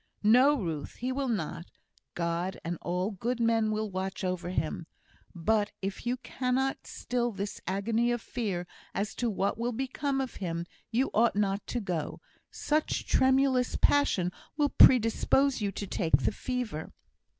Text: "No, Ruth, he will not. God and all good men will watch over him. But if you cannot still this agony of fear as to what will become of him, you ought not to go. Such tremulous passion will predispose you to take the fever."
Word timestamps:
"No, 0.23 0.55
Ruth, 0.55 0.95
he 0.95 1.11
will 1.11 1.27
not. 1.29 1.69
God 2.15 2.59
and 2.65 2.79
all 2.81 3.11
good 3.11 3.39
men 3.39 3.69
will 3.69 3.91
watch 3.91 4.23
over 4.23 4.49
him. 4.49 4.87
But 5.35 5.73
if 5.79 6.07
you 6.07 6.17
cannot 6.17 6.87
still 6.87 7.31
this 7.31 7.61
agony 7.67 8.11
of 8.11 8.19
fear 8.19 8.65
as 8.95 9.13
to 9.13 9.29
what 9.29 9.59
will 9.59 9.71
become 9.73 10.19
of 10.19 10.37
him, 10.37 10.65
you 10.89 11.11
ought 11.13 11.35
not 11.35 11.67
to 11.67 11.79
go. 11.79 12.19
Such 12.49 13.05
tremulous 13.05 13.75
passion 13.75 14.31
will 14.57 14.69
predispose 14.69 15.61
you 15.61 15.71
to 15.73 15.85
take 15.85 16.17
the 16.17 16.31
fever." 16.31 16.91